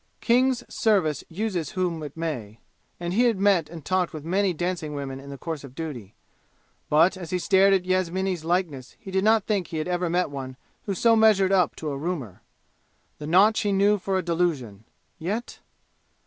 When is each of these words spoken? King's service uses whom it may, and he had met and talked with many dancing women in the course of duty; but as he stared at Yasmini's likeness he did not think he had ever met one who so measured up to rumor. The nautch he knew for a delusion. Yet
King's 0.19 0.63
service 0.67 1.23
uses 1.29 1.73
whom 1.73 2.01
it 2.01 2.17
may, 2.17 2.57
and 2.99 3.13
he 3.13 3.25
had 3.25 3.37
met 3.37 3.69
and 3.69 3.85
talked 3.85 4.13
with 4.13 4.25
many 4.25 4.51
dancing 4.51 4.95
women 4.95 5.19
in 5.19 5.29
the 5.29 5.37
course 5.37 5.63
of 5.63 5.75
duty; 5.75 6.15
but 6.89 7.15
as 7.15 7.29
he 7.29 7.37
stared 7.37 7.71
at 7.71 7.85
Yasmini's 7.85 8.43
likeness 8.43 8.95
he 8.99 9.11
did 9.11 9.23
not 9.23 9.43
think 9.45 9.67
he 9.67 9.77
had 9.77 9.87
ever 9.87 10.09
met 10.09 10.31
one 10.31 10.57
who 10.87 10.95
so 10.95 11.15
measured 11.15 11.51
up 11.51 11.75
to 11.75 11.95
rumor. 11.95 12.41
The 13.19 13.27
nautch 13.27 13.59
he 13.59 13.71
knew 13.71 13.99
for 13.99 14.17
a 14.17 14.23
delusion. 14.23 14.85
Yet 15.19 15.59